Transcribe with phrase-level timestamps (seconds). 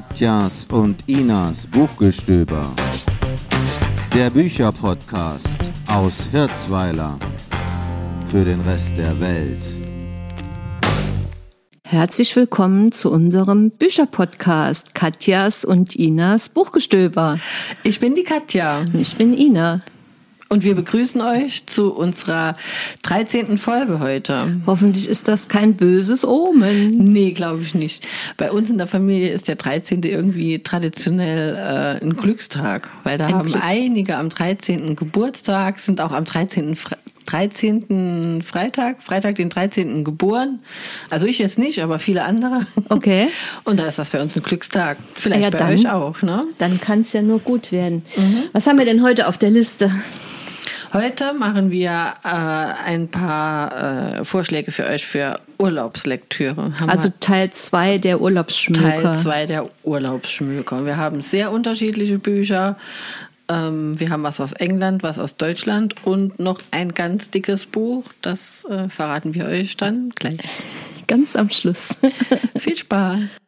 [0.00, 2.72] Katjas und Inas Buchgestöber.
[4.14, 5.46] Der Bücherpodcast
[5.88, 7.18] aus Hirzweiler
[8.30, 9.62] für den Rest der Welt.
[11.84, 17.38] Herzlich willkommen zu unserem Bücherpodcast Katjas und Inas Buchgestöber.
[17.82, 18.80] Ich bin die Katja.
[18.80, 19.82] Und ich bin Ina.
[20.52, 22.56] Und wir begrüßen euch zu unserer
[23.04, 23.56] 13.
[23.56, 24.56] Folge heute.
[24.66, 26.90] Hoffentlich ist das kein böses Omen.
[27.12, 28.04] Nee, glaube ich nicht.
[28.36, 30.02] Bei uns in der Familie ist der 13.
[30.02, 33.70] irgendwie traditionell äh, ein Glückstag, weil da Ein haben Glückstag.
[33.70, 34.96] einige am 13.
[34.96, 36.74] Geburtstag, sind auch am 13.
[36.74, 38.42] Fre 13.
[38.44, 40.02] Freitag, Freitag den 13.
[40.02, 40.58] geboren.
[41.10, 42.66] Also ich jetzt nicht, aber viele andere.
[42.88, 43.28] Okay.
[43.62, 44.98] Und da ist das bei uns ein Glückstag.
[45.14, 45.68] Vielleicht Ja, bei dann.
[45.74, 46.42] euch auch, ne?
[46.58, 48.02] Dann kann es ja nur gut werden.
[48.52, 49.92] Was haben wir denn heute auf der Liste?
[50.92, 56.78] Heute machen wir äh, ein paar äh, Vorschläge für euch für Urlaubslektüre.
[56.80, 59.02] Haben Also Teil 2 der Urlaubsschmöker.
[59.02, 60.84] Teil 2 der Urlaubsschmöker.
[60.84, 62.76] Wir haben sehr unterschiedliche Bücher.
[63.48, 68.04] Ähm, wir haben was aus England, was aus Deutschland und noch ein ganz dickes Buch.
[68.20, 70.40] Das äh, verraten wir euch dann gleich.
[71.06, 71.98] Ganz am Schluss.
[72.56, 73.38] Viel Spaß!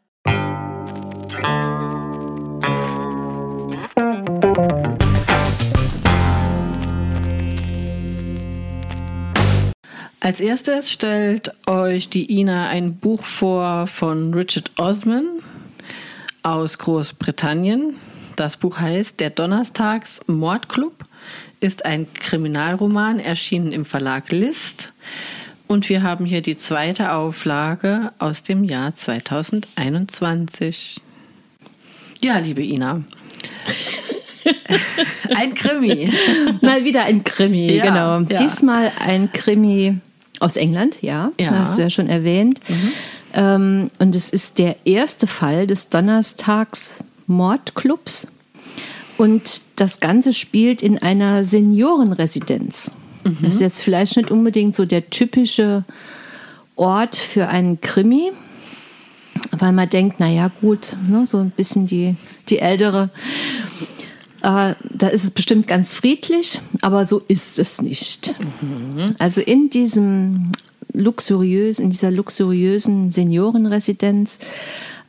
[10.24, 15.26] Als erstes stellt euch die Ina ein Buch vor von Richard Osman
[16.44, 17.96] aus Großbritannien.
[18.36, 20.94] Das Buch heißt Der Donnerstags Mordclub,
[21.58, 24.92] ist ein Kriminalroman, erschienen im Verlag List.
[25.66, 31.00] Und wir haben hier die zweite Auflage aus dem Jahr 2021.
[32.22, 33.02] Ja, liebe Ina.
[35.34, 36.12] ein Krimi.
[36.60, 38.20] Mal wieder ein Krimi, Ja, genau.
[38.20, 38.38] ja.
[38.38, 39.98] Diesmal ein Krimi
[40.42, 41.32] aus England, ja.
[41.40, 41.52] Ja.
[41.60, 42.60] Hast du ja schon erwähnt.
[43.34, 48.26] Ähm, und es ist der erste Fall des Donnerstags Mordclubs.
[49.16, 52.92] Und das Ganze spielt in einer Seniorenresidenz.
[53.40, 55.84] Das ist jetzt vielleicht nicht unbedingt so der typische
[56.74, 58.32] Ort für einen Krimi,
[59.52, 62.16] weil man denkt, naja gut, ne, so ein bisschen die,
[62.48, 63.10] die ältere
[64.42, 68.34] äh, da ist es bestimmt ganz friedlich, aber so ist es nicht.
[69.18, 70.52] Also in diesem
[70.92, 74.40] luxuriösen, in dieser luxuriösen Seniorenresidenz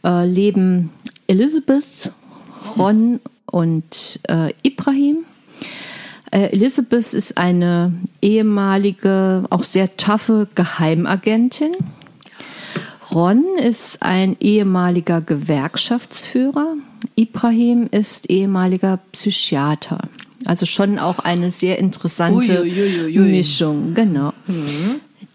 [0.03, 0.91] äh, leben
[1.27, 2.13] Elizabeth,
[2.77, 5.25] Ron und äh, Ibrahim.
[6.31, 11.71] Äh, Elizabeth ist eine ehemalige, auch sehr taffe Geheimagentin.
[13.13, 16.75] Ron ist ein ehemaliger Gewerkschaftsführer.
[17.15, 19.99] Ibrahim ist ehemaliger Psychiater.
[20.45, 23.19] Also schon auch eine sehr interessante Uiuiuiui.
[23.19, 23.93] Mischung.
[23.93, 24.33] Genau.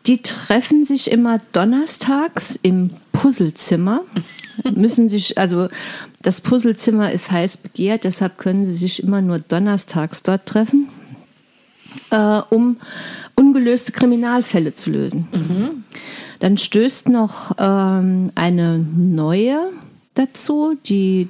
[0.06, 4.00] Die treffen sich immer donnerstags im Puzzlezimmer.
[4.74, 5.68] Müssen sich, also
[6.20, 10.88] das Puzzlezimmer ist heiß begehrt, deshalb können sie sich immer nur donnerstags dort treffen,
[12.10, 12.78] äh, um
[13.36, 15.28] ungelöste Kriminalfälle zu lösen.
[16.40, 19.70] Dann stößt noch ähm, eine neue
[20.14, 21.28] dazu, die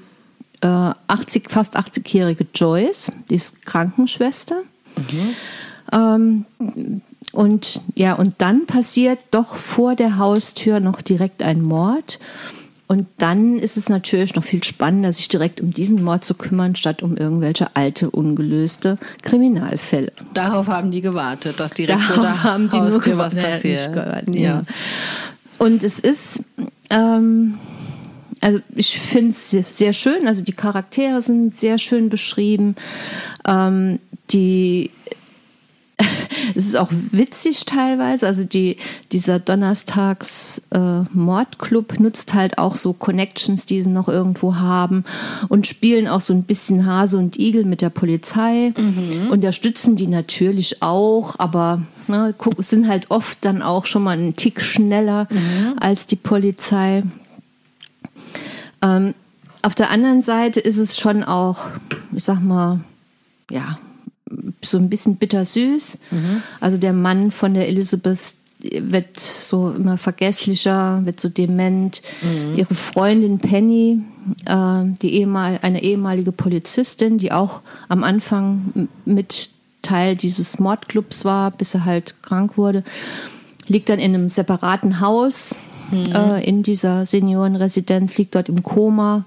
[0.60, 4.62] äh, 80, fast 80-jährige Joyce, die ist Krankenschwester.
[5.92, 6.44] Ähm,
[7.32, 12.18] und ja, und dann passiert doch vor der Haustür noch direkt ein Mord.
[12.88, 16.74] Und dann ist es natürlich noch viel spannender, sich direkt um diesen Mord zu kümmern,
[16.74, 20.10] statt um irgendwelche alte, ungelöste Kriminalfälle.
[20.32, 23.34] Darauf haben die gewartet, dass direkt Darauf der haben die nur was.
[23.34, 23.62] Ja, passiert.
[23.62, 24.62] nicht gewartet, ja.
[25.58, 26.42] Und es ist,
[26.88, 27.58] ähm,
[28.40, 32.74] also ich finde es sehr, sehr schön, also die Charaktere sind sehr schön beschrieben.
[33.46, 33.98] Ähm,
[34.30, 34.90] die
[36.58, 38.26] es ist auch witzig teilweise.
[38.26, 38.78] Also die,
[39.12, 45.04] dieser Donnerstags äh, nutzt halt auch so Connections, die sie noch irgendwo haben
[45.48, 48.72] und spielen auch so ein bisschen Hase und Igel mit der Polizei.
[49.30, 54.60] Unterstützen die natürlich auch, aber ne, sind halt oft dann auch schon mal einen Tick
[54.60, 55.28] schneller
[55.78, 57.04] als die Polizei.
[58.82, 59.14] Ähm,
[59.62, 61.68] auf der anderen Seite ist es schon auch,
[62.12, 62.80] ich sag mal,
[63.48, 63.78] ja,
[64.62, 65.98] so ein bisschen bittersüß.
[66.60, 72.02] Also der Mann von der Elizabeth wird so immer vergesslicher, wird so dement.
[72.56, 74.02] Ihre Freundin Penny,
[74.46, 79.50] äh, die ehemal, eine ehemalige Polizistin, die auch am Anfang mit
[79.82, 82.82] Teil dieses Mordclubs war, bis er halt krank wurde,
[83.68, 85.54] liegt dann in einem separaten Haus
[85.92, 89.24] äh, in dieser Seniorenresidenz, liegt dort im Koma.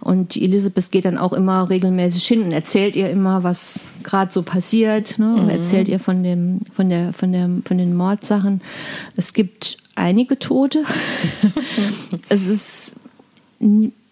[0.00, 4.32] Und die Elisabeth geht dann auch immer regelmäßig hin und erzählt ihr immer, was gerade
[4.32, 5.18] so passiert.
[5.18, 5.34] Ne?
[5.34, 8.60] Und erzählt ihr von, dem, von, der, von, der, von den Mordsachen.
[9.16, 10.84] Es gibt einige Tote.
[12.28, 12.94] es ist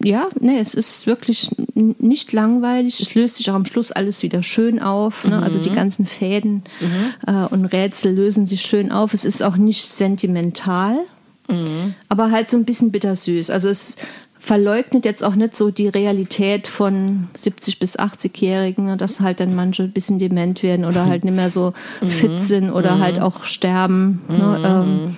[0.02, 3.00] ja, nee, es ist wirklich nicht langweilig.
[3.00, 5.25] Es löst sich auch am Schluss alles wieder schön auf.
[5.25, 5.37] Ne?
[5.37, 5.43] Mhm.
[5.43, 7.14] Also die ganzen Fäden mhm.
[7.26, 9.14] äh, und Rätsel lösen sich schön auf.
[9.14, 10.99] Es ist auch nicht sentimental,
[11.48, 11.94] mhm.
[12.08, 13.50] aber halt so ein bisschen bittersüß.
[13.50, 13.96] Also es
[14.38, 18.96] verleugnet jetzt auch nicht so die Realität von 70 bis 80-Jährigen, ne?
[18.96, 22.08] dass halt dann manche ein bisschen dement werden oder halt nicht mehr so mhm.
[22.08, 23.00] fit sind oder mhm.
[23.00, 24.22] halt auch sterben.
[24.28, 24.62] Ne?
[24.64, 25.16] Ähm,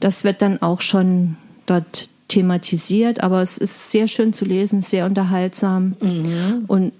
[0.00, 1.36] das wird dann auch schon
[1.66, 6.64] dort thematisiert, aber es ist sehr schön zu lesen, sehr unterhaltsam mhm.
[6.66, 6.92] und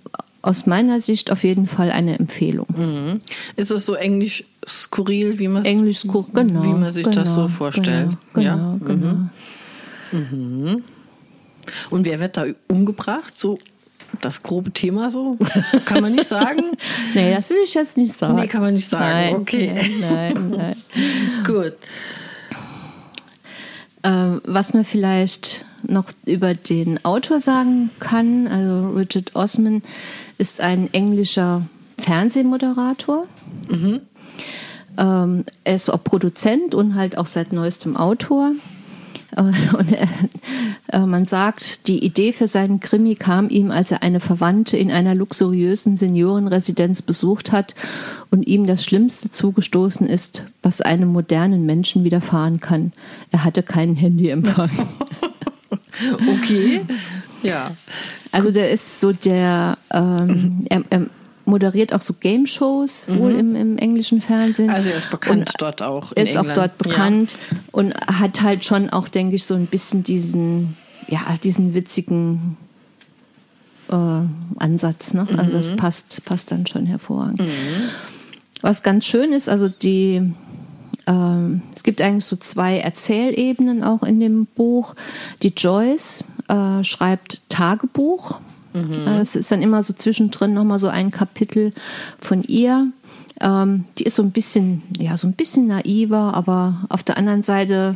[0.43, 2.67] aus meiner Sicht auf jeden Fall eine Empfehlung.
[2.69, 3.21] Mhm.
[3.57, 7.35] Ist es so englisch skurril, wie man englisch skurril, genau, wie man sich genau, das
[7.35, 8.11] so vorstellt?
[8.33, 8.55] Genau, ja.
[8.55, 9.15] genau, genau.
[10.13, 10.71] Mhm.
[10.71, 10.85] mhm.
[11.91, 13.35] Und wer wird da umgebracht?
[13.35, 13.59] So
[14.21, 15.39] das grobe Thema so?
[15.87, 16.63] Kann man nicht sagen?
[17.15, 18.37] nee, das will ich jetzt nicht sagen.
[18.37, 19.05] Nee, kann man nicht sagen.
[19.05, 19.99] Nein, okay.
[20.01, 20.77] Nein, nein.
[21.47, 21.75] Gut.
[24.03, 29.83] Ähm, was man vielleicht noch über den Autor sagen kann, also Richard Osman
[30.39, 31.63] ist ein englischer
[31.99, 33.27] Fernsehmoderator.
[33.69, 34.01] Mhm.
[34.97, 38.53] Ähm, er ist auch Produzent und halt auch seit neuestem Autor.
[39.37, 39.43] Äh,
[39.77, 40.09] und er,
[40.93, 44.91] äh, man sagt, die Idee für seinen Krimi kam ihm, als er eine Verwandte in
[44.91, 47.75] einer luxuriösen Seniorenresidenz besucht hat
[48.31, 52.93] und ihm das Schlimmste zugestoßen ist, was einem modernen Menschen widerfahren kann.
[53.31, 54.71] Er hatte keinen Handyempfang.
[56.39, 56.83] okay,
[57.43, 57.73] ja.
[58.31, 61.07] Also der ist so der, ähm, er, er
[61.47, 63.19] moderiert auch so Game-Shows mhm.
[63.19, 64.71] wohl im, im, englischen Fernsehen.
[64.71, 66.13] Also er ist bekannt und dort auch.
[66.15, 66.51] Er ist England.
[66.51, 67.57] auch dort bekannt ja.
[67.73, 70.77] und hat halt schon auch, denke ich, so ein bisschen diesen,
[71.09, 72.57] ja, diesen witzigen
[73.91, 75.15] äh, Ansatz.
[75.15, 75.27] Ne?
[75.37, 75.77] Also das mhm.
[75.77, 77.41] passt, passt dann schon hervorragend.
[77.41, 77.91] Mhm.
[78.61, 80.33] Was ganz schön ist, also die
[81.07, 84.95] ähm, es gibt eigentlich so zwei Erzählebenen auch in dem Buch.
[85.43, 88.37] Die Joyce äh, schreibt Tagebuch
[88.75, 89.07] Mhm.
[89.21, 91.73] Es ist dann immer so zwischendrin nochmal so ein Kapitel
[92.19, 92.89] von ihr.
[93.41, 97.43] Ähm, die ist so ein bisschen, ja, so ein bisschen naiver, aber auf der anderen
[97.43, 97.95] Seite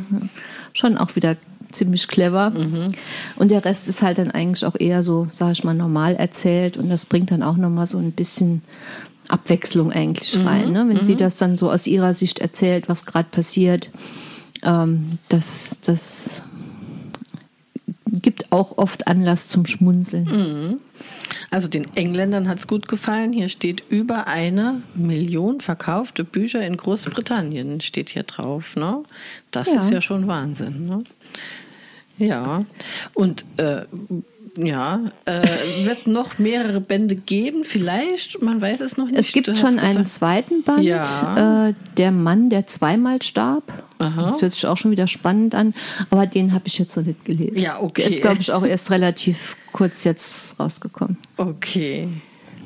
[0.73, 1.35] schon auch wieder
[1.71, 2.49] ziemlich clever.
[2.49, 2.93] Mhm.
[3.35, 6.77] Und der Rest ist halt dann eigentlich auch eher so, sag ich mal, normal erzählt.
[6.77, 8.61] Und das bringt dann auch nochmal so ein bisschen
[9.27, 10.47] Abwechslung eigentlich mhm.
[10.47, 10.71] rein.
[10.71, 10.85] Ne?
[10.87, 11.03] Wenn mhm.
[11.03, 13.89] sie das dann so aus ihrer Sicht erzählt, was gerade passiert.
[14.63, 16.41] Ähm, das, das
[18.11, 20.25] gibt auch oft Anlass zum Schmunzeln.
[20.25, 20.79] Mhm.
[21.51, 23.33] Also den Engländern hat es gut gefallen.
[23.33, 28.75] Hier steht über eine Million verkaufte Bücher in Großbritannien steht hier drauf.
[28.75, 29.03] Ne?
[29.51, 29.79] Das ja.
[29.79, 30.85] ist ja schon Wahnsinn.
[30.85, 31.03] Ne?
[32.17, 32.65] Ja,
[33.13, 33.83] und äh,
[34.57, 39.17] ja, äh, wird noch mehrere Bände geben, vielleicht, man weiß es noch nicht.
[39.17, 41.69] Es gibt schon einen zweiten Band, ja.
[41.69, 43.71] äh, Der Mann, der zweimal starb.
[43.99, 44.27] Aha.
[44.27, 45.73] Das hört sich auch schon wieder spannend an,
[46.09, 47.57] aber den habe ich jetzt noch nicht gelesen.
[47.57, 48.03] Ja, okay.
[48.03, 51.17] Der ist, glaube ich, auch erst relativ kurz jetzt rausgekommen.
[51.37, 52.07] Okay,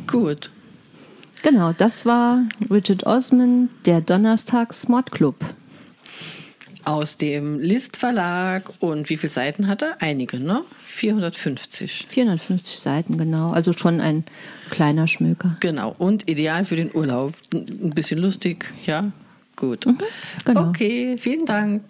[0.07, 0.51] gut.
[1.41, 5.35] Genau, das war Richard Osman, der Donnerstags Mordclub.
[6.85, 9.95] Aus dem List Verlag und wie viele Seiten hat er?
[9.99, 10.63] Einige, ne?
[10.85, 12.07] 450.
[12.09, 13.51] 450 Seiten, genau.
[13.51, 14.25] Also schon ein
[14.69, 15.55] kleiner Schmöker.
[15.61, 15.95] Genau.
[15.97, 17.33] Und ideal für den Urlaub.
[17.53, 19.11] Ein bisschen lustig, ja?
[19.55, 19.85] Gut.
[19.85, 19.99] Mhm,
[20.45, 20.69] genau.
[20.69, 21.83] Okay, vielen Dank.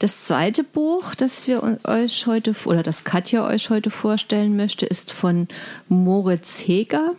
[0.00, 5.12] Das zweite Buch, das wir euch heute oder das Katja euch heute vorstellen möchte, ist
[5.12, 5.46] von
[5.90, 7.16] Moritz Heger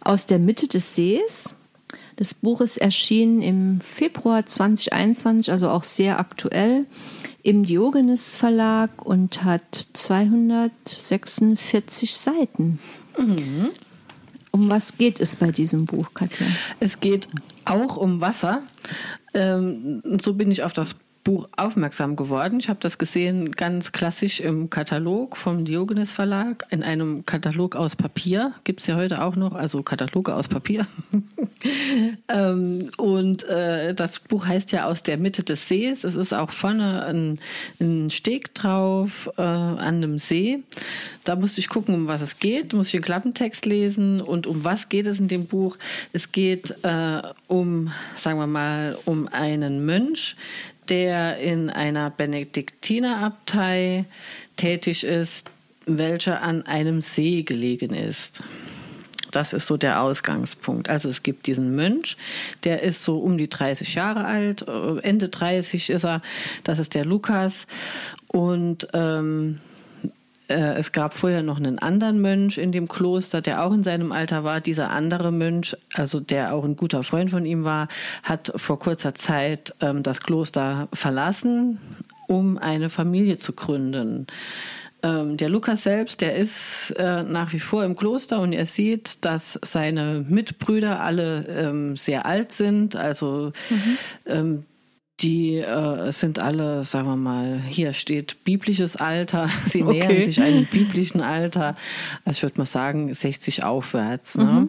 [0.00, 1.54] aus der Mitte des Sees.
[2.16, 6.86] Das Buch ist erschienen im Februar 2021, also auch sehr aktuell,
[7.42, 12.78] im Diogenes Verlag und hat 246 Seiten.
[13.18, 13.72] Mhm.
[14.52, 16.46] Um was geht es bei diesem Buch, Katja?
[16.80, 17.28] Es geht
[17.66, 18.62] auch um Wasser.
[19.34, 22.58] Ähm, so bin ich auf das Buch aufmerksam geworden.
[22.58, 27.94] Ich habe das gesehen ganz klassisch im Katalog vom Diogenes Verlag, in einem Katalog aus
[27.94, 28.52] Papier.
[28.64, 30.86] Gibt es ja heute auch noch, also Kataloge aus Papier.
[32.28, 36.04] ähm, und äh, das Buch heißt ja Aus der Mitte des Sees.
[36.04, 37.38] Es ist auch vorne ein,
[37.80, 40.60] ein Steg drauf äh, an einem See.
[41.24, 44.64] Da musste ich gucken, um was es geht, muss ich den Klappentext lesen und um
[44.64, 45.76] was geht es in dem Buch.
[46.12, 50.36] Es geht äh, um, sagen wir mal, um einen Mönch,
[50.92, 54.04] der in einer Benediktinerabtei
[54.56, 55.48] tätig ist,
[55.86, 58.42] welcher an einem See gelegen ist.
[59.30, 60.90] Das ist so der Ausgangspunkt.
[60.90, 62.18] Also es gibt diesen Mönch,
[62.64, 66.20] der ist so um die 30 Jahre alt, äh, Ende 30 ist er,
[66.62, 67.66] das ist der Lukas.
[68.26, 69.71] Und ähm, äh,
[70.52, 74.44] es gab vorher noch einen anderen Mönch in dem Kloster, der auch in seinem Alter
[74.44, 74.60] war.
[74.60, 77.88] Dieser andere Mönch, also der auch ein guter Freund von ihm war,
[78.22, 81.78] hat vor kurzer Zeit ähm, das Kloster verlassen,
[82.28, 84.26] um eine Familie zu gründen.
[85.02, 89.24] Ähm, der Lukas selbst, der ist äh, nach wie vor im Kloster und er sieht,
[89.24, 92.94] dass seine Mitbrüder alle ähm, sehr alt sind.
[92.94, 94.64] Also mhm.
[95.22, 99.48] Die äh, sind alle, sagen wir mal, hier steht biblisches Alter.
[99.66, 100.06] Sie okay.
[100.06, 101.76] nähern sich einem biblischen Alter.
[102.24, 104.36] Also ich würde mal sagen 60 aufwärts.
[104.36, 104.44] Ne?
[104.44, 104.68] Mhm.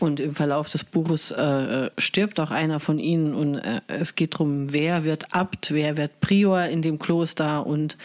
[0.00, 4.34] Und im Verlauf des Buches äh, stirbt auch einer von ihnen und äh, es geht
[4.34, 7.96] darum, wer wird Abt, wer wird Prior in dem Kloster und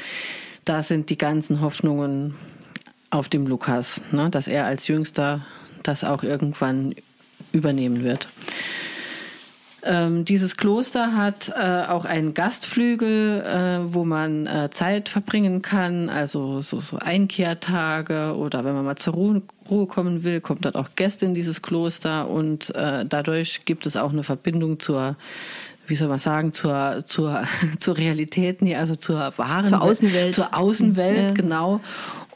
[0.66, 2.36] da sind die ganzen Hoffnungen
[3.10, 4.30] auf dem Lukas, ne?
[4.30, 5.46] dass er als Jüngster
[5.82, 6.94] das auch irgendwann
[7.52, 8.30] übernehmen wird.
[9.84, 16.10] Ähm, dieses Kloster hat äh, auch einen Gastflügel, äh, wo man äh, Zeit verbringen kann,
[16.10, 20.76] also so, so Einkehrtage oder wenn man mal zur Ruhe, Ruhe kommen will, kommt dort
[20.76, 25.16] auch Gäste in dieses Kloster und äh, dadurch gibt es auch eine Verbindung zur
[25.90, 27.44] wie soll man sagen, zur, zur,
[27.80, 30.36] zur Realität, nee, also zur wahren zur Außenwelt.
[30.36, 31.34] Zur Außenwelt, ja.
[31.34, 31.82] genau.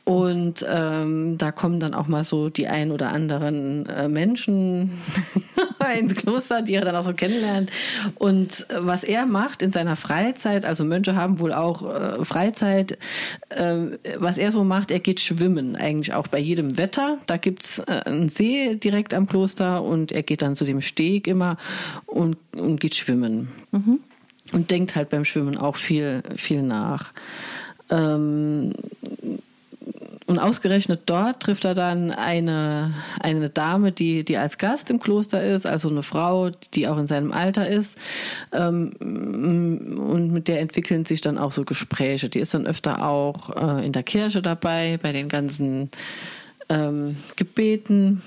[0.05, 5.01] Und ähm, da kommen dann auch mal so die ein oder anderen äh, Menschen
[5.97, 7.71] ins Kloster, die er dann auch so kennenlernt.
[8.15, 12.97] Und äh, was er macht in seiner Freizeit, also Mönche haben wohl auch äh, Freizeit,
[13.47, 13.75] äh,
[14.17, 17.19] was er so macht, er geht schwimmen, eigentlich auch bei jedem Wetter.
[17.25, 21.27] Da gibt's äh, einen See direkt am Kloster und er geht dann zu dem Steg
[21.27, 21.55] immer
[22.07, 23.47] und, und geht schwimmen.
[23.71, 23.99] Mhm.
[24.51, 27.13] Und denkt halt beim Schwimmen auch viel, viel nach.
[27.89, 28.73] Ähm,
[30.25, 35.43] und ausgerechnet dort trifft er dann eine, eine Dame, die, die als Gast im Kloster
[35.43, 37.97] ist, also eine Frau, die auch in seinem Alter ist.
[38.53, 42.29] Ähm, und mit der entwickeln sich dann auch so Gespräche.
[42.29, 43.49] Die ist dann öfter auch
[43.79, 45.89] äh, in der Kirche dabei, bei den ganzen
[46.69, 48.21] ähm, Gebeten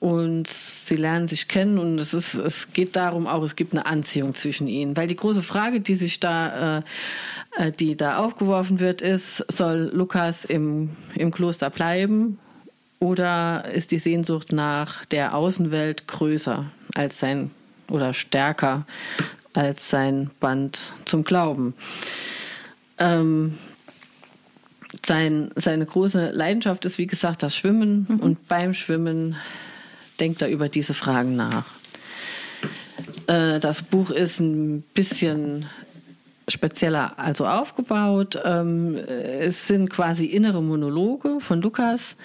[0.00, 3.86] und sie lernen sich kennen und es ist es geht darum auch es gibt eine
[3.86, 6.82] Anziehung zwischen ihnen weil die große Frage die sich da äh,
[7.56, 12.38] äh, die da aufgeworfen wird ist soll Lukas im im Kloster bleiben
[12.98, 17.50] oder ist die Sehnsucht nach der Außenwelt größer als sein
[17.88, 18.86] oder stärker
[19.54, 21.74] als sein Band zum Glauben
[22.98, 23.58] ähm,
[25.04, 28.06] sein, seine große Leidenschaft ist, wie gesagt, das Schwimmen.
[28.08, 28.20] Mhm.
[28.20, 29.36] Und beim Schwimmen
[30.20, 31.66] denkt er über diese Fragen nach.
[33.26, 35.66] Äh, das Buch ist ein bisschen
[36.48, 38.38] spezieller also aufgebaut.
[38.44, 42.16] Ähm, es sind quasi innere Monologe von Lukas.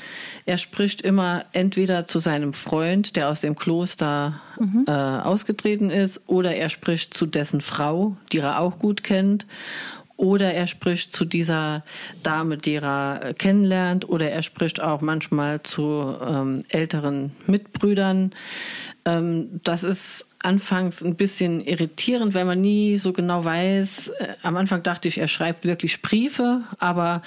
[0.46, 4.86] Er spricht immer entweder zu seinem Freund, der aus dem Kloster mhm.
[4.88, 9.46] äh, ausgetreten ist, oder er spricht zu dessen Frau, die er auch gut kennt,
[10.20, 11.82] oder er spricht zu dieser
[12.24, 18.32] Dame, die er äh, kennenlernt, oder er spricht auch manchmal zu ähm, älteren Mitbrüdern.
[19.06, 24.10] Ähm, das ist anfangs ein bisschen irritierend, weil man nie so genau weiß.
[24.10, 27.22] Äh, am Anfang dachte ich, er schreibt wirklich Briefe, aber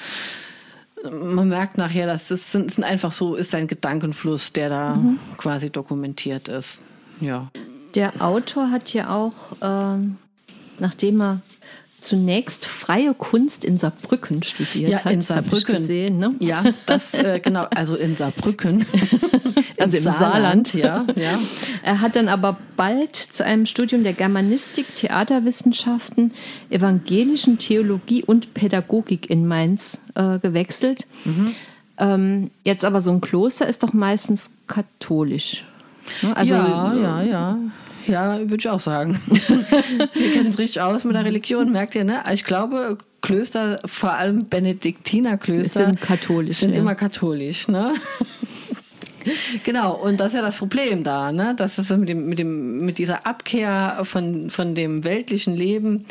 [1.11, 5.19] man merkt nachher, dass es sind, sind einfach so ist ein Gedankenfluss, der da mhm.
[5.39, 6.79] quasi dokumentiert ist.
[7.23, 7.51] Ja.
[7.95, 10.19] Der Autor hat ja auch, ähm,
[10.79, 11.41] nachdem er
[12.03, 15.13] zunächst freie Kunst in Saarbrücken studiert ja, hat.
[15.13, 15.77] in Saarbrücken.
[15.77, 16.35] Gesehen, ne?
[16.41, 18.85] Ja, das äh, genau, also in Saarbrücken.
[19.79, 20.69] also im Saarland.
[20.69, 20.75] Saarland.
[20.75, 21.39] Ja, ja.
[21.83, 26.33] Er hat dann aber bald zu einem Studium der Germanistik, Theaterwissenschaften,
[26.71, 31.07] evangelischen Theologie und Pädagogik in Mainz äh, gewechselt.
[31.25, 31.55] Mhm.
[31.99, 35.65] Ähm, jetzt aber so ein Kloster ist doch meistens katholisch.
[36.23, 36.37] Ne?
[36.37, 37.59] Also, ja, ja, ja.
[38.07, 39.21] Ja, würde ich auch sagen.
[39.29, 42.23] Wir kennen es richtig aus mit der Religion, merkt ihr, ne?
[42.33, 46.59] Ich glaube, Klöster, vor allem Benediktinerklöster, sind katholisch.
[46.59, 46.79] Sind ja.
[46.79, 47.95] immer katholisch, ne?
[49.63, 51.55] Genau, und das ist ja das Problem da, ne?
[51.57, 56.07] Das ist mit dem, mit dem, mit dieser Abkehr von, von dem weltlichen Leben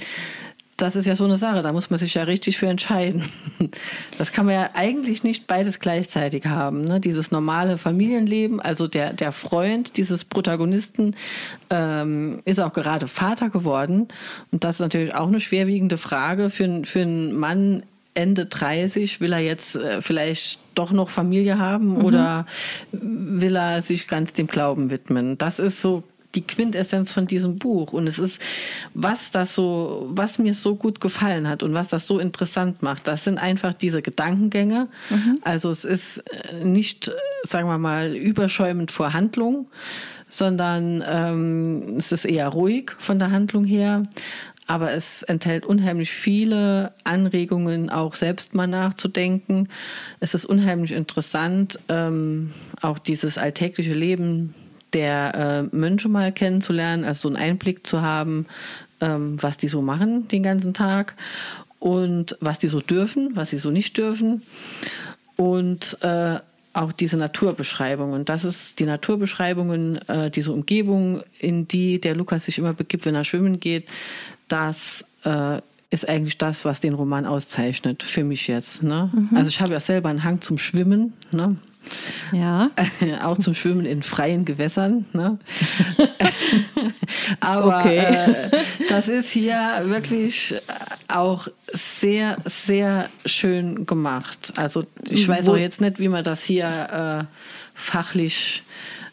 [0.77, 3.23] das ist ja so eine Sache, da muss man sich ja richtig für entscheiden.
[4.17, 6.83] Das kann man ja eigentlich nicht beides gleichzeitig haben.
[6.83, 6.99] Ne?
[6.99, 11.15] Dieses normale Familienleben, also der, der Freund dieses Protagonisten
[11.71, 14.09] ähm, ist auch gerade Vater geworden.
[14.51, 19.21] Und das ist natürlich auch eine schwerwiegende Frage für, für einen Mann Ende 30.
[19.21, 22.05] Will er jetzt äh, vielleicht doch noch Familie haben mhm.
[22.05, 22.45] oder
[22.91, 25.37] will er sich ganz dem Glauben widmen?
[25.37, 26.03] Das ist so
[26.35, 27.93] die Quintessenz von diesem Buch.
[27.93, 28.41] Und es ist,
[28.93, 33.07] was das so, was mir so gut gefallen hat und was das so interessant macht,
[33.07, 34.87] das sind einfach diese Gedankengänge.
[35.09, 35.39] Mhm.
[35.43, 37.11] Also es ist äh, nicht,
[37.43, 39.67] sagen wir mal, überschäumend vor Handlung,
[40.29, 44.03] sondern ähm, es ist eher ruhig von der Handlung her.
[44.67, 49.67] aber es enthält unheimlich viele Anregungen, auch selbst mal nachzudenken.
[50.21, 54.55] Es ist unheimlich interessant, ähm, auch dieses alltägliche Leben
[54.93, 58.45] der äh, Mönche mal kennenzulernen, also so einen Einblick zu haben,
[58.99, 61.15] ähm, was die so machen den ganzen Tag
[61.79, 64.43] und was die so dürfen, was sie so nicht dürfen.
[65.35, 66.39] Und äh,
[66.73, 68.23] auch diese Naturbeschreibungen.
[68.25, 73.15] Das ist die Naturbeschreibungen, äh, diese Umgebung, in die der Lukas sich immer begibt, wenn
[73.15, 73.89] er schwimmen geht.
[74.47, 78.83] Das äh, ist eigentlich das, was den Roman auszeichnet, für mich jetzt.
[78.83, 79.09] Ne?
[79.13, 79.35] Mhm.
[79.35, 81.13] Also ich habe ja selber einen Hang zum Schwimmen.
[81.31, 81.57] Ne?
[82.31, 82.69] Ja.
[83.23, 85.05] auch zum Schwimmen in freien Gewässern.
[85.13, 85.37] Ne?
[87.39, 87.97] Aber okay.
[87.97, 88.51] äh,
[88.89, 90.55] das ist hier wirklich
[91.07, 94.53] auch sehr, sehr schön gemacht.
[94.57, 97.35] Also ich weiß auch jetzt nicht, wie man das hier äh,
[97.73, 98.63] fachlich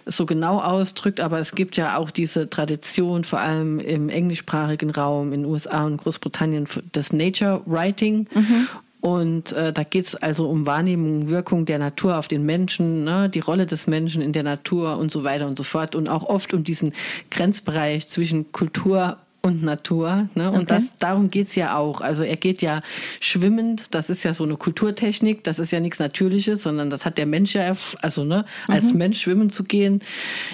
[0.08, 5.32] so genau ausdrückt, aber es gibt ja auch diese Tradition, vor allem im englischsprachigen Raum
[5.32, 8.26] in den USA und Großbritannien, das Nature Writing.
[8.34, 8.68] Mhm.
[9.00, 13.28] Und äh, da geht es also um Wahrnehmung, Wirkung der Natur auf den Menschen, ne,
[13.28, 15.94] die Rolle des Menschen in der Natur und so weiter und so fort.
[15.94, 16.92] Und auch oft um diesen
[17.30, 20.28] Grenzbereich zwischen Kultur und Natur.
[20.34, 20.48] Ne?
[20.48, 20.66] Und okay.
[20.66, 22.00] das, darum geht's ja auch.
[22.00, 22.82] Also er geht ja
[23.20, 27.18] schwimmend, das ist ja so eine Kulturtechnik, das ist ja nichts Natürliches, sondern das hat
[27.18, 28.98] der Mensch ja, also ne, als mhm.
[28.98, 30.00] Mensch schwimmen zu gehen,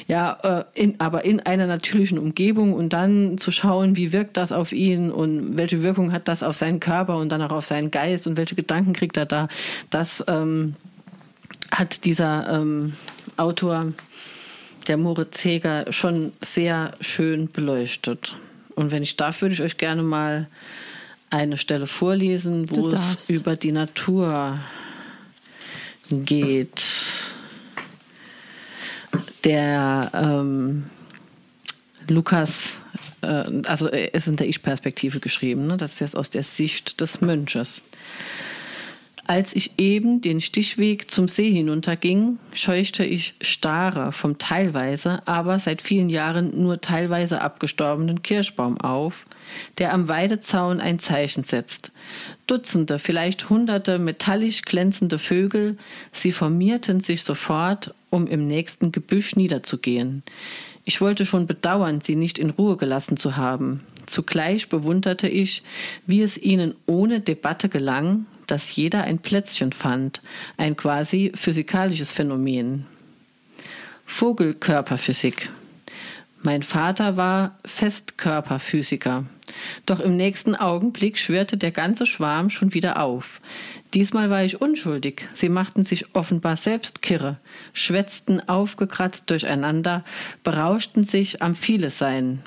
[0.06, 4.52] ja, äh, in, aber in einer natürlichen Umgebung und dann zu schauen, wie wirkt das
[4.52, 7.90] auf ihn und welche Wirkung hat das auf seinen Körper und dann auch auf seinen
[7.90, 9.48] Geist und welche Gedanken kriegt er da.
[9.88, 10.76] Das ähm,
[11.70, 12.92] hat dieser ähm,
[13.38, 13.92] Autor,
[14.86, 18.36] der Moritz Heger, schon sehr schön beleuchtet.
[18.74, 20.48] Und wenn ich darf, würde ich euch gerne mal
[21.30, 24.60] eine Stelle vorlesen, wo es über die Natur
[26.10, 26.82] geht.
[29.44, 30.84] Der ähm,
[32.08, 32.70] Lukas,
[33.22, 35.76] äh, also es ist in der Ich-Perspektive geschrieben, ne?
[35.76, 37.82] das ist jetzt aus der Sicht des Mönches.
[39.26, 45.80] Als ich eben den Stichweg zum See hinunterging, scheuchte ich starre vom teilweise, aber seit
[45.80, 49.24] vielen Jahren nur teilweise abgestorbenen Kirschbaum auf,
[49.78, 51.90] der am Weidezaun ein Zeichen setzt.
[52.46, 55.78] Dutzende, vielleicht hunderte metallisch glänzende Vögel,
[56.12, 60.22] sie formierten sich sofort, um im nächsten Gebüsch niederzugehen.
[60.84, 63.80] Ich wollte schon bedauern, sie nicht in Ruhe gelassen zu haben.
[64.04, 65.62] Zugleich bewunderte ich,
[66.06, 70.22] wie es ihnen ohne Debatte gelang, dass jeder ein Plätzchen fand,
[70.56, 72.86] ein quasi physikalisches Phänomen.
[74.06, 75.50] Vogelkörperphysik.
[76.42, 79.24] Mein Vater war Festkörperphysiker.
[79.86, 83.40] Doch im nächsten Augenblick schwirrte der ganze Schwarm schon wieder auf.
[83.94, 85.26] Diesmal war ich unschuldig.
[85.32, 87.38] Sie machten sich offenbar selbst kirre,
[87.72, 90.04] schwätzten aufgekratzt durcheinander,
[90.42, 92.42] berauschten sich am Vielesein.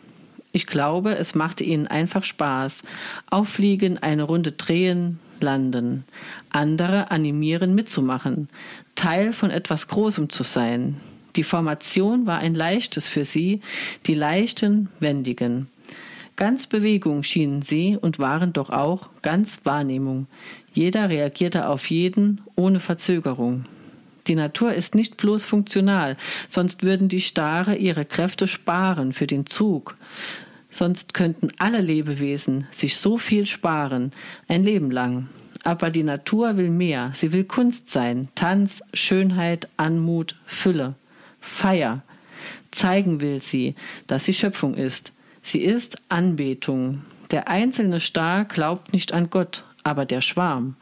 [0.52, 2.84] Ich glaube, es machte ihnen einfach Spaß.
[3.30, 6.04] Auffliegen, eine Runde drehen, landen.
[6.50, 8.50] Andere animieren mitzumachen,
[8.96, 10.98] Teil von etwas Großem zu sein.
[11.36, 13.62] Die Formation war ein leichtes für sie,
[14.06, 15.68] die leichten, wendigen.
[16.36, 20.28] Ganz Bewegung schienen sie und waren doch auch ganz Wahrnehmung.
[20.72, 23.66] Jeder reagierte auf jeden ohne Verzögerung.
[24.28, 29.46] Die Natur ist nicht bloß funktional, sonst würden die Stare ihre Kräfte sparen für den
[29.46, 29.96] Zug.
[30.70, 34.12] Sonst könnten alle Lebewesen sich so viel sparen,
[34.48, 35.30] ein Leben lang.
[35.64, 37.12] Aber die Natur will mehr.
[37.14, 40.96] Sie will Kunst sein, Tanz, Schönheit, Anmut, Fülle,
[41.40, 42.04] Feier.
[42.72, 43.76] Zeigen will sie,
[44.06, 45.14] dass sie Schöpfung ist.
[45.42, 47.02] Sie ist Anbetung.
[47.32, 50.76] Der einzelne Star glaubt nicht an Gott, aber der Schwarm.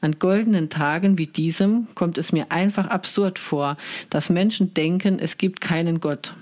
[0.00, 3.76] An goldenen Tagen wie diesem kommt es mir einfach absurd vor,
[4.10, 6.34] dass Menschen denken, es gibt keinen Gott.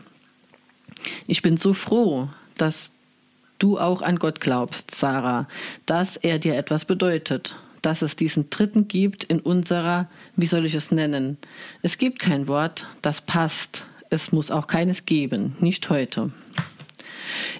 [1.27, 2.29] Ich bin so froh,
[2.61, 2.93] dass
[3.59, 5.49] du auch an Gott glaubst, Sarah,
[5.87, 10.75] dass er dir etwas bedeutet, dass es diesen Dritten gibt in unserer, wie soll ich
[10.75, 11.39] es nennen?
[11.83, 13.87] Es gibt kein Wort, das passt.
[14.11, 16.33] Es muss auch keines geben, nicht heute.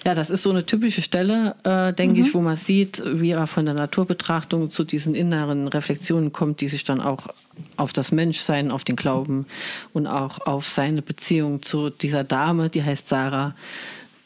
[0.03, 2.25] Ja, das ist so eine typische Stelle, äh, denke mhm.
[2.25, 6.69] ich, wo man sieht, wie er von der Naturbetrachtung zu diesen inneren Reflexionen kommt, die
[6.69, 7.27] sich dann auch
[7.77, 9.45] auf das Menschsein, auf den Glauben
[9.93, 13.55] und auch auf seine Beziehung zu dieser Dame, die heißt Sarah,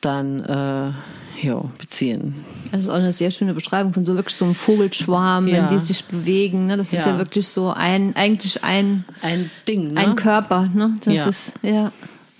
[0.05, 2.45] dann äh, ja, beziehen.
[2.71, 5.57] Das ist auch eine sehr schöne Beschreibung von so wirklich so einem Vogelschwarm, ja.
[5.57, 6.67] wenn die sich bewegen.
[6.67, 6.77] Ne?
[6.77, 6.99] Das ja.
[6.99, 9.99] ist ja wirklich so ein, eigentlich ein, ein Ding, ne?
[9.99, 10.69] ein Körper.
[10.73, 10.97] Ne?
[11.03, 11.27] Das ja.
[11.27, 11.91] ist, ja.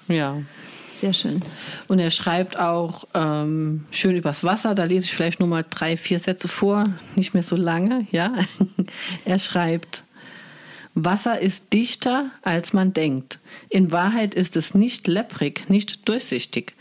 [0.07, 0.37] Ja.
[0.99, 1.41] Sehr schön.
[1.89, 4.73] Und er schreibt auch ähm, schön übers Wasser.
[4.73, 8.07] Da lese ich vielleicht nur mal drei, vier Sätze vor, nicht mehr so lange.
[8.11, 8.33] Ja,
[9.25, 10.05] er schreibt:
[10.95, 13.39] Wasser ist dichter, als man denkt.
[13.69, 16.73] In Wahrheit ist es nicht lepprig, nicht durchsichtig.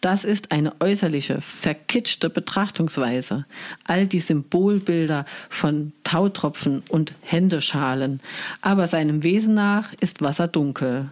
[0.00, 3.46] Das ist eine äußerliche, verkitschte Betrachtungsweise.
[3.84, 8.20] All die Symbolbilder von Tautropfen und Händeschalen.
[8.60, 11.08] Aber seinem Wesen nach ist Wasser dunkel.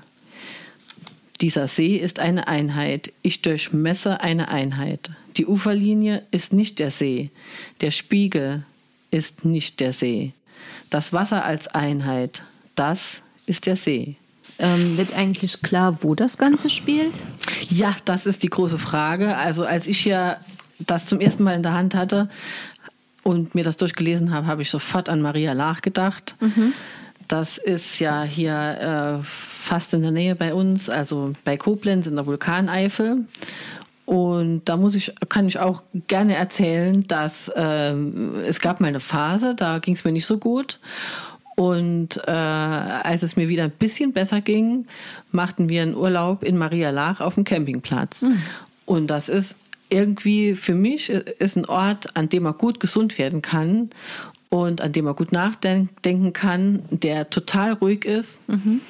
[1.40, 3.12] Dieser See ist eine Einheit.
[3.22, 5.12] Ich durchmesse eine Einheit.
[5.36, 7.30] Die Uferlinie ist nicht der See.
[7.80, 8.64] Der Spiegel
[9.12, 10.32] ist nicht der See.
[10.90, 12.42] Das Wasser als Einheit,
[12.78, 14.16] das ist der See.
[14.58, 17.12] Ähm, wird eigentlich klar, wo das Ganze spielt?
[17.68, 19.36] Ja, das ist die große Frage.
[19.36, 20.38] Also als ich ja
[20.78, 22.28] das zum ersten Mal in der Hand hatte
[23.22, 26.34] und mir das durchgelesen habe, habe ich sofort an Maria Lach gedacht.
[26.40, 26.72] Mhm.
[27.28, 32.16] Das ist ja hier äh, fast in der Nähe bei uns, also bei Koblenz in
[32.16, 33.26] der Vulkaneifel.
[34.06, 39.00] Und da muss ich, kann ich auch gerne erzählen, dass äh, es gab mal eine
[39.00, 40.80] Phase, da ging es mir nicht so gut.
[41.58, 44.86] Und äh, als es mir wieder ein bisschen besser ging,
[45.32, 48.22] machten wir einen Urlaub in Maria Lach auf dem Campingplatz.
[48.22, 48.40] Mhm.
[48.86, 49.56] Und das ist
[49.88, 53.90] irgendwie für mich ist ein Ort, an dem man gut gesund werden kann
[54.50, 58.38] und an dem man gut nachdenken kann, der total ruhig ist.
[58.48, 58.80] Mhm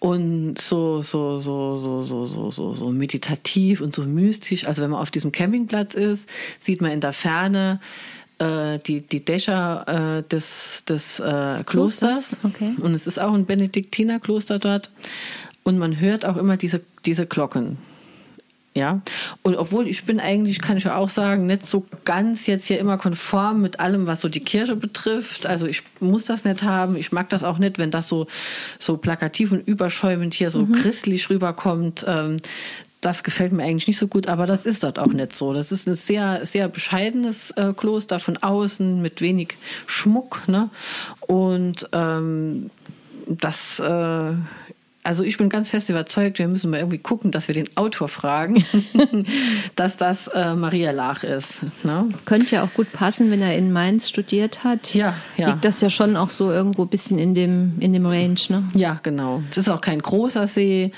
[0.00, 4.66] und so, so, so, so, so, so, so, so meditativ und so mystisch.
[4.66, 7.78] Also wenn man auf diesem Campingplatz ist, sieht man in der Ferne
[8.42, 12.36] äh, die, die Dächer äh, des, des äh, Klosters.
[12.42, 12.74] Okay.
[12.80, 14.90] Und es ist auch ein Benediktinerkloster dort.
[15.62, 17.78] Und man hört auch immer diese, diese Glocken.
[18.74, 19.02] Ja,
[19.42, 22.78] und obwohl ich bin eigentlich, kann ich ja auch sagen, nicht so ganz jetzt hier
[22.78, 25.44] immer konform mit allem, was so die Kirche betrifft.
[25.44, 26.96] Also ich muss das nicht haben.
[26.96, 28.28] Ich mag das auch nicht, wenn das so,
[28.78, 30.72] so plakativ und überschäumend hier so mhm.
[30.72, 32.06] christlich rüberkommt.
[32.08, 32.38] Ähm,
[33.02, 35.52] das gefällt mir eigentlich nicht so gut, aber das ist dort auch nicht so.
[35.52, 40.48] Das ist ein sehr, sehr bescheidenes äh, Kloster von außen mit wenig Schmuck.
[40.48, 40.70] Ne?
[41.26, 42.70] Und ähm,
[43.26, 44.32] das äh,
[45.04, 48.08] also ich bin ganz fest überzeugt, wir müssen mal irgendwie gucken, dass wir den Autor
[48.08, 48.64] fragen,
[49.76, 51.64] dass das äh, Maria Lach ist.
[51.82, 52.08] Ne?
[52.24, 54.94] Könnte ja auch gut passen, wenn er in Mainz studiert hat.
[54.94, 55.50] Ja, ja.
[55.50, 58.68] Liegt das ja schon auch so irgendwo ein bisschen in dem, in dem Range, ne?
[58.74, 59.42] Ja, genau.
[59.50, 60.92] Es ist auch kein großer See.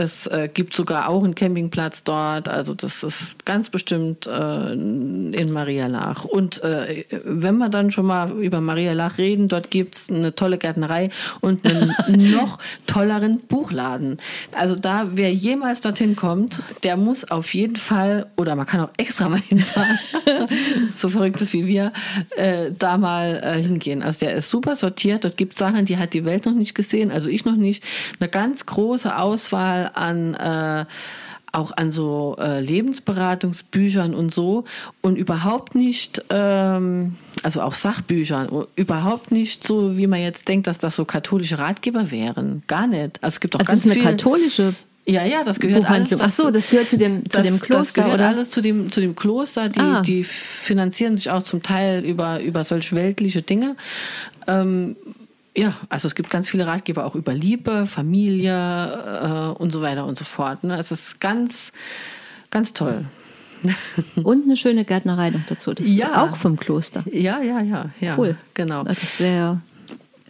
[0.00, 2.48] Es äh, gibt sogar auch einen Campingplatz dort.
[2.48, 6.24] Also das ist ganz bestimmt äh, in Maria Lach.
[6.24, 10.56] Und äh, wenn wir dann schon mal über Maria Lach reden, dort gibt's eine tolle
[10.56, 11.96] Gärtnerei und einen
[12.30, 14.18] noch tolleren Buchladen.
[14.52, 18.90] Also da, wer jemals dorthin kommt, der muss auf jeden Fall, oder man kann auch
[18.98, 19.98] extra mal hinfahren,
[20.94, 21.92] so verrückt ist wie wir,
[22.36, 24.04] äh, da mal äh, hingehen.
[24.04, 25.24] Also der ist super sortiert.
[25.24, 27.82] Dort gibt's Sachen, die hat die Welt noch nicht gesehen, also ich noch nicht.
[28.20, 30.84] Eine ganz große Auswahl an äh,
[31.52, 34.64] auch an so äh, Lebensberatungsbüchern und so
[35.00, 40.78] und überhaupt nicht, ähm, also auch Sachbüchern, überhaupt nicht so, wie man jetzt denkt, dass
[40.78, 42.62] das so katholische Ratgeber wären.
[42.66, 43.22] Gar nicht.
[43.22, 44.74] Also es gibt auch also ganz ist eine katholische
[45.06, 46.20] ja, ja, das gehört alles.
[46.20, 48.28] Ach so, das gehört zu dem, zu das, dem Kloster, das gehört oder?
[48.28, 49.70] alles zu dem, zu dem Kloster.
[49.70, 50.02] Die, ah.
[50.02, 53.76] die finanzieren sich auch zum Teil über, über solch weltliche Dinge.
[54.46, 54.96] Ähm,
[55.58, 60.06] ja, also es gibt ganz viele Ratgeber auch über Liebe, Familie äh, und so weiter
[60.06, 60.62] und so fort.
[60.62, 60.78] Ne?
[60.78, 61.72] Es ist ganz,
[62.50, 63.04] ganz toll.
[64.22, 65.74] Und eine schöne Gärtnerei noch dazu.
[65.74, 66.06] Das ja.
[66.06, 67.02] ist auch vom Kloster.
[67.10, 68.16] Ja, ja, ja, ja.
[68.16, 68.36] Cool.
[68.54, 68.84] Genau.
[68.84, 69.60] Das wäre.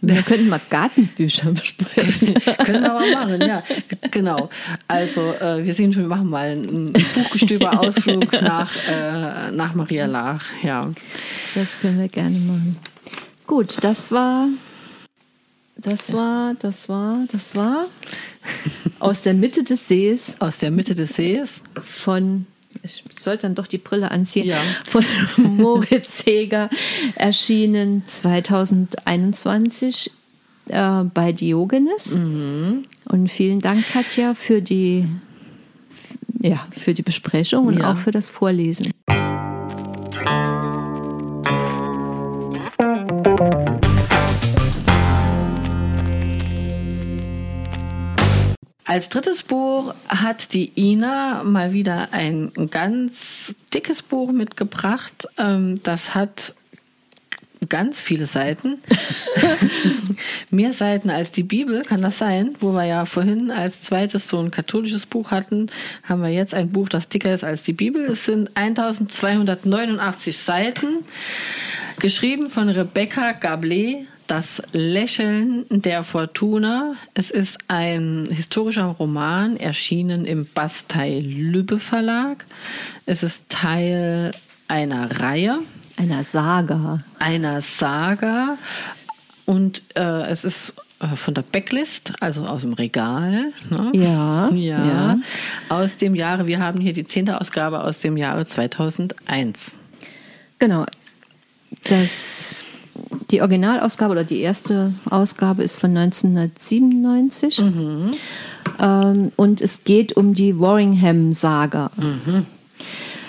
[0.01, 2.33] Wir könnten mal Gartenbücher besprechen.
[2.65, 3.61] Können wir aber machen, ja.
[4.09, 4.49] Genau.
[4.87, 10.45] Also äh, wir sehen schon, wir machen mal einen Buchgestöber-Ausflug nach, äh, nach Maria Lach.
[10.63, 10.89] Ja.
[11.53, 12.77] Das können wir gerne machen.
[13.45, 14.47] Gut, das war
[15.81, 17.85] das war, das war, das war
[18.99, 20.35] aus der Mitte des Sees.
[20.41, 21.63] Aus der Mitte des Sees.
[21.81, 22.47] Von,
[22.83, 24.57] ich sollte dann doch die Brille anziehen, ja.
[24.85, 25.05] von
[25.37, 26.69] Moritz Heger,
[27.15, 30.11] erschienen 2021
[30.67, 32.15] äh, bei Diogenes.
[32.15, 32.83] Mhm.
[33.05, 35.07] Und vielen Dank, Katja, für die,
[36.41, 37.93] ja, für die Besprechung und ja.
[37.93, 38.91] auch für das Vorlesen.
[48.89, 55.27] Als drittes Buch hat die Ina mal wieder ein ganz dickes Buch mitgebracht.
[55.37, 56.55] Ähm, das hat
[57.69, 58.79] ganz viele Seiten.
[60.49, 62.55] Mehr Seiten als die Bibel, kann das sein?
[62.61, 65.67] Wo wir ja vorhin als zweites so ein katholisches Buch hatten,
[66.01, 68.09] haben wir jetzt ein Buch, das dicker ist als die Bibel.
[68.09, 71.05] Es sind 1289 Seiten,
[71.99, 76.95] geschrieben von Rebecca Gablet das Lächeln der Fortuna.
[77.13, 82.45] Es ist ein historischer Roman, erschienen im Bastei Lübbe Verlag.
[83.05, 84.31] Es ist Teil
[84.67, 85.59] einer Reihe.
[85.97, 87.03] Einer Saga.
[87.17, 88.57] Einer Saga.
[89.45, 93.51] Und äh, es ist äh, von der Backlist, also aus dem Regal.
[93.69, 93.91] Ne?
[93.93, 94.85] Ja, ja.
[94.85, 95.17] ja.
[95.69, 99.79] Aus dem Jahre, wir haben hier die zehnte Ausgabe aus dem Jahre 2001.
[100.59, 100.85] Genau.
[101.85, 102.55] Das,
[103.31, 107.59] die Originalausgabe oder die erste Ausgabe ist von 1997.
[108.79, 111.91] Ähm, und es geht um die Warringham-Saga.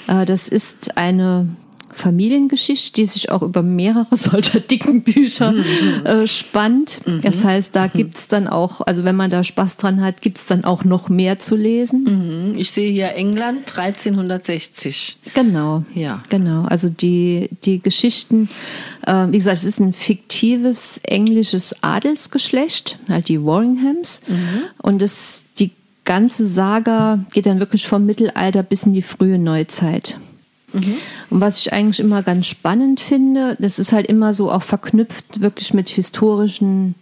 [0.07, 1.49] Äh, das ist eine
[2.01, 5.55] Familiengeschichte, die sich auch über mehrere solcher dicken Bücher
[6.05, 7.01] äh, spannt.
[7.23, 10.39] Das heißt, da gibt es dann auch, also wenn man da Spaß dran hat, gibt
[10.39, 12.51] es dann auch noch mehr zu lesen.
[12.53, 12.59] Mhm.
[12.59, 15.19] Ich sehe hier England 1360.
[15.35, 15.85] Genau.
[15.95, 16.23] Ja.
[16.31, 16.65] Genau.
[16.65, 18.49] Also die, die Geschichten,
[19.07, 24.23] äh, wie gesagt, es ist ein fiktives englisches Adelsgeschlecht, halt die Warringhams.
[24.83, 25.73] Und das, die
[26.05, 30.17] ganze Saga geht dann wirklich vom Mittelalter bis in die frühe Neuzeit.
[31.31, 35.41] Und was ich eigentlich immer ganz spannend finde, das ist halt immer so auch verknüpft
[35.41, 36.95] wirklich mit historischen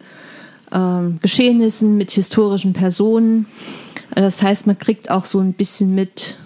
[0.72, 3.46] ähm, Geschehnissen, mit historischen Personen.
[4.14, 6.38] Das heißt, man kriegt auch so ein bisschen mit,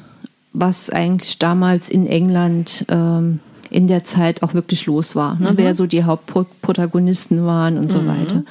[0.53, 5.39] was eigentlich damals in England ähm, in der Zeit auch wirklich los war.
[5.39, 5.53] Ne?
[5.57, 8.45] Wer so die Hauptprotagonisten waren und so weiter.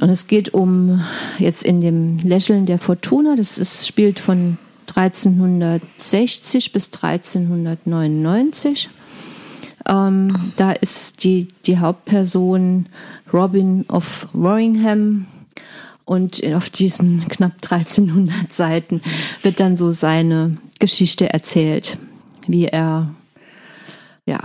[0.00, 1.04] Und es geht um
[1.38, 4.58] jetzt in dem Lächeln der Fortuna, das ist, spielt von
[4.94, 8.90] 1360 bis 1399.
[9.88, 12.86] Ähm, da ist die, die Hauptperson
[13.32, 15.26] Robin of Warringham.
[16.04, 19.02] Und auf diesen knapp 1300 Seiten
[19.42, 21.96] wird dann so seine Geschichte erzählt,
[22.46, 23.14] wie er,
[24.26, 24.40] ja,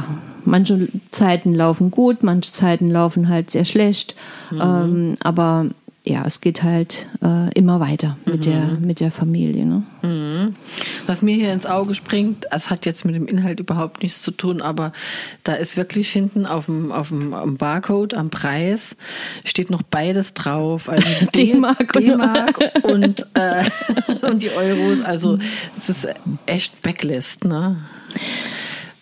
[0.45, 4.15] manche Zeiten laufen gut, manche Zeiten laufen halt sehr schlecht.
[4.51, 5.71] Ähm, aber
[6.07, 9.65] ja, es geht halt äh, immer weiter mit, der, mit der Familie.
[9.65, 10.53] Ne?
[11.05, 14.31] Was mir hier ins Auge springt, es hat jetzt mit dem Inhalt überhaupt nichts zu
[14.31, 14.93] tun, aber
[15.43, 18.95] da ist wirklich hinten auf dem, auf dem, am Barcode, am Preis,
[19.43, 20.87] steht noch beides drauf.
[20.87, 23.65] Also D-Mark und- D-Mark und, äh,
[24.21, 25.01] und die Euros.
[25.01, 25.39] Also
[25.75, 26.07] es ist
[26.45, 27.77] echt Backlist, ne?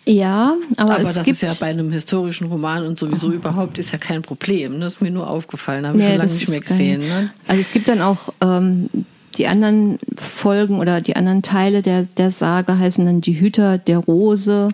[0.08, 3.78] Ja, aber, Aber es das gibt ist ja bei einem historischen Roman und sowieso überhaupt
[3.78, 4.80] ist ja kein Problem.
[4.80, 7.00] Das ist mir nur aufgefallen, habe ich Nee, schon lange nicht mehr gesehen.
[7.00, 7.30] Ne?
[7.48, 8.88] Also es gibt dann auch ähm,
[9.36, 13.98] die anderen Folgen oder die anderen Teile der, der Sage heißen dann Die Hüter der
[13.98, 14.68] Rose.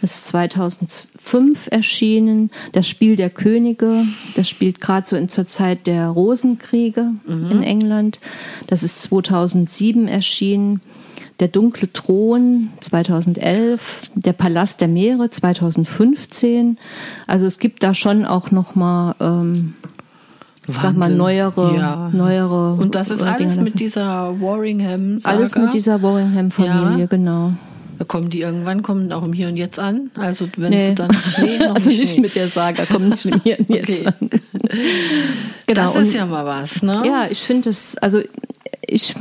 [0.00, 2.50] Das ist 2005 erschienen.
[2.72, 8.18] Das Spiel der Könige, das spielt gerade so in zur Zeit der Rosenkriege in England.
[8.66, 10.80] Das ist 2007 erschienen.
[11.40, 16.78] Der dunkle Thron 2011, der Palast der Meere 2015.
[17.26, 19.74] Also es gibt da schon auch noch mal ähm,
[20.68, 22.10] sag mal, neuere, Ja.
[22.12, 22.74] neuere.
[22.74, 25.36] Und das ist äh, alles mit dieser Warringham-Saga.
[25.36, 27.06] Alles mit dieser Warringham-Familie, Ja.
[27.06, 27.52] genau.
[27.98, 30.10] Da kommen die irgendwann, kommen auch im Hier und Jetzt an.
[30.16, 30.88] Also wenn Nee.
[30.88, 31.16] sie dann.
[31.40, 34.14] Nee, noch also nicht, nicht mit der Saga, kommt nicht mit mir jetzt Okay.
[34.20, 34.30] an.
[35.66, 35.86] Genau.
[35.86, 37.02] Das und- ist ja mal was, ne?
[37.06, 38.20] Ja, ich finde es, also
[38.86, 39.14] ich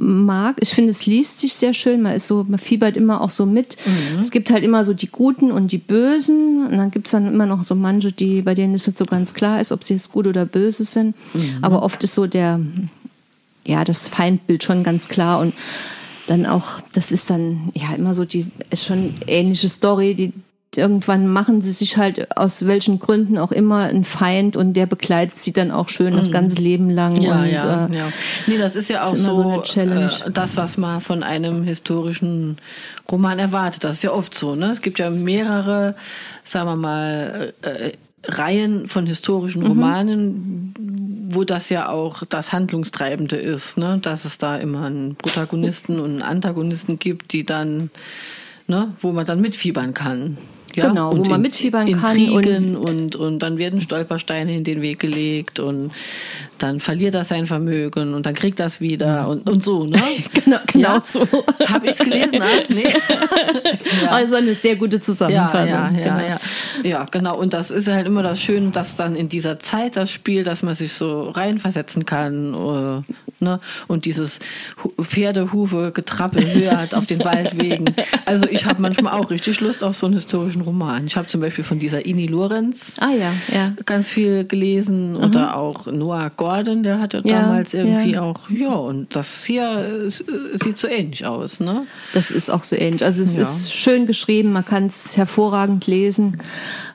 [0.00, 2.02] mag, ich finde, es liest sich sehr schön.
[2.02, 3.76] Man ist so, man fiebert immer auch so mit.
[3.86, 4.18] Mhm.
[4.18, 6.66] Es gibt halt immer so die Guten und die Bösen.
[6.66, 9.04] Und dann gibt es dann immer noch so manche, die, bei denen es nicht so
[9.04, 11.14] ganz klar ist, ob sie jetzt gut oder böse sind.
[11.34, 11.58] Mhm.
[11.62, 12.60] Aber oft ist so der,
[13.66, 15.54] ja, das Feindbild schon ganz klar und
[16.26, 20.32] dann auch, das ist dann ja immer so die, ist schon ähnliche Story, die
[20.76, 25.38] irgendwann machen sie sich halt aus welchen Gründen auch immer ein Feind und der begleitet
[25.38, 27.14] sie dann auch schön das ganze Leben lang.
[27.14, 27.22] Mhm.
[27.22, 28.12] Ja, und, ja, äh, ja.
[28.46, 29.80] Nee, das ist ja auch ist so, so.
[29.80, 32.58] Äh, das, was man von einem historischen
[33.10, 33.84] Roman erwartet.
[33.84, 34.70] Das ist ja oft so, ne?
[34.70, 35.94] Es gibt ja mehrere,
[36.42, 37.92] sagen wir mal, äh,
[38.26, 39.68] Reihen von historischen Mhm.
[39.68, 40.74] Romanen,
[41.30, 43.98] wo das ja auch das Handlungstreibende ist, ne?
[44.00, 47.90] Dass es da immer einen Protagonisten und einen Antagonisten gibt, die dann,
[48.66, 50.38] ne, wo man dann mitfiebern kann.
[50.74, 54.64] Ja, Genau, wo und man in- mitfiebern kann Intrigen und, und dann werden Stolpersteine in
[54.64, 55.90] den Weg gelegt und
[56.58, 60.00] dann verliert er sein Vermögen und dann kriegt er es wieder und, und so, ne?
[60.44, 61.02] Genau, genau Ja.
[61.04, 61.20] so.
[61.66, 62.40] Habe ich es gelesen?
[62.42, 62.86] Ah, nee.
[64.08, 65.68] Also eine sehr gute Ja, Zusammenfassung.
[65.68, 66.18] ja, ja, genau.
[66.28, 66.38] ja.
[66.82, 67.38] Ja, genau.
[67.38, 70.62] Und das ist halt immer das Schöne, dass dann in dieser Zeit das Spiel, dass
[70.62, 72.54] man sich so reinversetzen kann.
[73.40, 73.60] Ne?
[73.88, 74.38] Und dieses
[74.82, 77.84] Hu- Pferdehufe getrappel hört auf den Waldwegen.
[78.26, 81.06] Also ich habe manchmal auch richtig Lust auf so einen historischen Roman.
[81.06, 83.72] Ich habe zum Beispiel von dieser Ini Lorenz Ah ja, ja.
[83.84, 89.14] ganz viel gelesen oder auch Noah Gordon, der hatte Ja, damals irgendwie auch, ja, und
[89.14, 91.86] das hier sieht so ähnlich aus, ne?
[92.14, 93.04] Das ist auch so ähnlich.
[93.04, 96.38] Also es ist schön geschrieben, man kann es hervorragend lesen.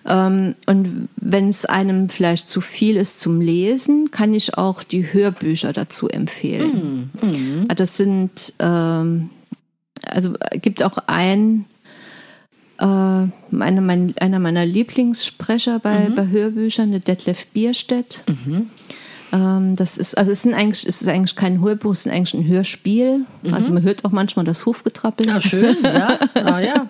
[0.10, 5.14] Ähm, und wenn es einem vielleicht zu viel ist zum Lesen, kann ich auch die
[5.14, 7.12] Hörbücher dazu empfehlen.
[7.76, 9.30] Das sind, ähm,
[10.06, 11.66] also äh, gibt auch ein
[12.80, 16.16] Äh, eine, mein, einer meiner Lieblingssprecher bei, mhm.
[16.16, 18.24] bei Hörbüchern, der Detlef Bierstedt.
[18.26, 18.70] Mhm.
[19.34, 22.34] Ähm, das ist, also es, sind eigentlich, es ist eigentlich kein Hörbuch, es ist eigentlich
[22.34, 23.26] ein Hörspiel.
[23.44, 23.54] Mhm.
[23.54, 25.30] Also man hört auch manchmal das Hufgetrappel.
[25.30, 26.20] Ah, schön, ja.
[26.36, 26.88] Ah, ja.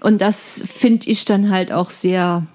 [0.00, 2.46] Und das finde ich dann halt auch sehr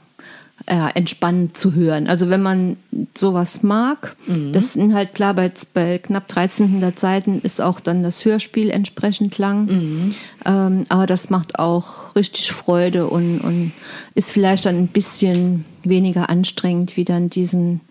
[0.65, 2.07] äh, entspannend zu hören.
[2.07, 2.77] Also wenn man
[3.17, 4.53] sowas mag, mhm.
[4.53, 9.37] das sind halt klar, bei, bei, knapp 1300 Seiten ist auch dann das Hörspiel entsprechend
[9.37, 9.65] lang.
[9.65, 10.15] Mhm.
[10.45, 13.73] Ähm, aber das macht auch richtig Freude und, und
[14.15, 17.81] ist vielleicht dann ein bisschen weniger anstrengend, wie dann diesen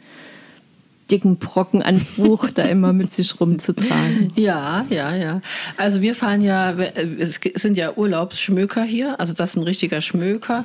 [1.13, 4.33] dicken Brocken an Buch da immer mit sich rumzutragen.
[4.43, 5.41] Ja, ja, ja.
[5.77, 10.65] Also wir fahren ja, es sind ja Urlaubsschmöker hier, also das ist ein richtiger Schmöker,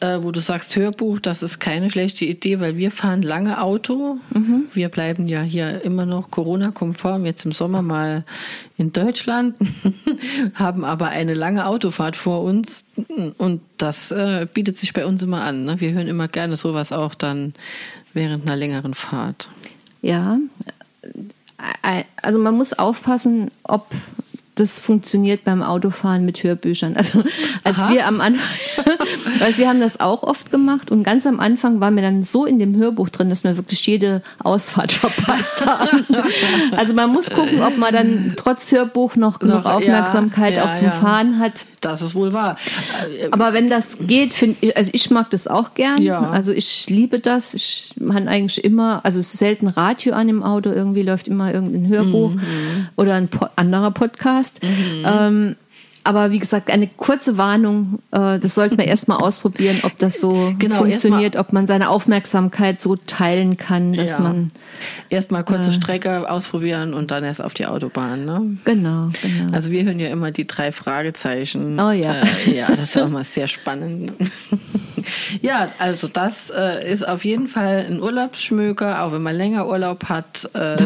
[0.00, 4.18] äh, wo du sagst Hörbuch, das ist keine schlechte Idee, weil wir fahren lange Auto.
[4.34, 4.64] Mhm.
[4.74, 8.24] Wir bleiben ja hier immer noch Corona-konform, jetzt im Sommer mal
[8.76, 9.56] in Deutschland,
[10.54, 12.84] haben aber eine lange Autofahrt vor uns
[13.38, 15.64] und das äh, bietet sich bei uns immer an.
[15.64, 15.80] Ne?
[15.80, 17.54] Wir hören immer gerne sowas auch dann
[18.12, 19.50] während einer längeren Fahrt.
[20.04, 20.38] Ja,
[22.20, 23.86] also man muss aufpassen, ob
[24.54, 26.94] das funktioniert beim Autofahren mit Hörbüchern.
[26.94, 27.24] Also
[27.64, 27.92] als Aha.
[27.92, 28.46] wir am Anfang,
[29.38, 32.44] weil wir haben das auch oft gemacht und ganz am Anfang waren wir dann so
[32.44, 36.06] in dem Hörbuch drin, dass wir wirklich jede Ausfahrt verpasst haben.
[36.76, 40.74] Also man muss gucken, ob man dann trotz Hörbuch noch genug Aufmerksamkeit ja, ja, auch
[40.74, 40.92] zum ja.
[40.92, 41.64] Fahren hat.
[41.84, 42.56] Das ist wohl wahr.
[43.30, 46.00] Aber wenn das geht, finde ich, also ich mag das auch gern.
[46.00, 46.30] Ja.
[46.30, 47.54] Also ich liebe das.
[47.54, 51.52] Ich man eigentlich immer, also es ist selten Radio an im Auto, irgendwie läuft immer
[51.52, 52.88] irgendein Hörbuch mhm.
[52.96, 54.62] oder ein po anderer Podcast.
[54.62, 55.04] Mhm.
[55.06, 55.56] Ähm,
[56.04, 60.54] aber wie gesagt, eine kurze Warnung, äh, das sollte man erstmal ausprobieren, ob das so
[60.58, 64.20] genau, funktioniert, ob man seine Aufmerksamkeit so teilen kann, dass ja.
[64.20, 64.50] man.
[65.08, 68.58] Erstmal kurze äh, Strecke ausprobieren und dann erst auf die Autobahn, ne?
[68.64, 69.52] Genau, genau.
[69.52, 71.80] Also wir hören ja immer die drei Fragezeichen.
[71.80, 72.22] Oh ja.
[72.46, 74.12] Äh, ja, das ist auch mal sehr spannend.
[75.40, 80.04] ja, also das äh, ist auf jeden Fall ein Urlaubsschmöker, auch wenn man länger Urlaub
[80.08, 80.48] hat.
[80.54, 80.76] Äh,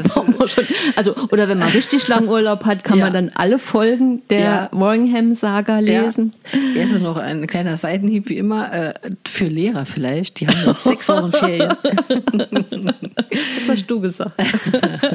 [0.96, 3.04] also, oder wenn man richtig lang Urlaub hat, kann ja.
[3.04, 4.68] man dann alle Folgen der ja.
[4.72, 6.34] Warringham-Saga lesen.
[6.52, 6.82] Ja.
[6.82, 8.94] Jetzt ist noch ein kleiner Seitenhieb, wie immer, äh,
[9.26, 10.40] für Lehrer vielleicht.
[10.40, 11.76] Die haben noch sechs Wochen Ferien.
[12.08, 14.32] das hast du gesagt.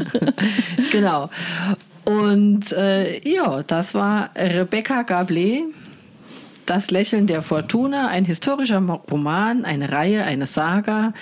[0.91, 1.29] genau.
[2.05, 5.63] Und äh, ja, das war Rebecca Gablé
[6.65, 8.79] das Lächeln der Fortuna, ein historischer
[9.11, 11.13] Roman, eine Reihe, eine Saga,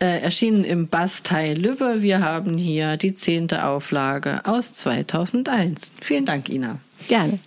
[0.00, 2.02] äh, erschienen im Bastei Lübbe.
[2.02, 5.92] Wir haben hier die zehnte Auflage aus 2001.
[6.00, 6.78] Vielen Dank, Ina.
[7.08, 7.38] Gerne.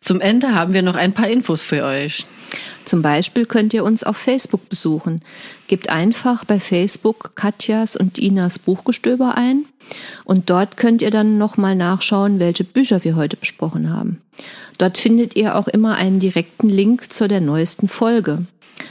[0.00, 2.26] Zum Ende haben wir noch ein paar Infos für euch.
[2.86, 5.20] Zum Beispiel könnt ihr uns auf Facebook besuchen.
[5.66, 9.64] Gebt einfach bei Facebook Katjas und Inas Buchgestöber ein
[10.24, 14.22] und dort könnt ihr dann nochmal nachschauen, welche Bücher wir heute besprochen haben.
[14.78, 18.46] Dort findet ihr auch immer einen direkten Link zu der neuesten Folge.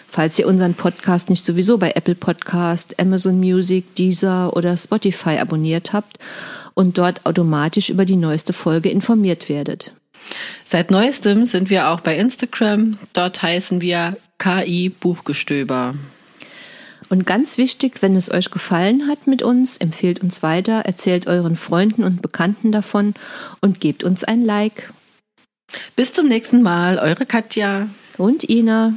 [0.10, 5.94] Falls ihr unseren Podcast nicht sowieso bei Apple Podcast, Amazon Music, Deezer oder Spotify abonniert
[5.94, 6.20] habt
[6.74, 9.94] und dort automatisch über die neueste Folge informiert werdet.
[10.66, 12.98] Seit neuestem sind wir auch bei Instagram.
[13.14, 15.96] Dort heißen wir KI Buchgestöber.
[17.10, 21.56] Und ganz wichtig, wenn es euch gefallen hat mit uns, empfehlt uns weiter, erzählt euren
[21.56, 23.14] Freunden und Bekannten davon
[23.62, 24.92] und gebt uns ein Like.
[25.96, 28.94] Bis zum nächsten Mal, eure Katja und Ina.